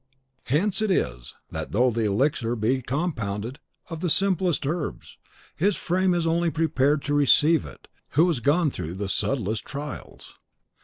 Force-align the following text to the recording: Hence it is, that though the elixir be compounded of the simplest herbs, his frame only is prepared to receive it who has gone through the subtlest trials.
Hence 0.45 0.81
it 0.81 0.89
is, 0.89 1.35
that 1.51 1.73
though 1.73 1.91
the 1.91 2.05
elixir 2.05 2.55
be 2.55 2.81
compounded 2.81 3.59
of 3.87 3.99
the 3.99 4.09
simplest 4.09 4.65
herbs, 4.65 5.19
his 5.55 5.75
frame 5.77 6.15
only 6.27 6.47
is 6.47 6.55
prepared 6.55 7.03
to 7.03 7.13
receive 7.13 7.67
it 7.67 7.87
who 8.17 8.25
has 8.25 8.39
gone 8.39 8.71
through 8.71 8.95
the 8.95 9.07
subtlest 9.07 9.63
trials. 9.63 10.39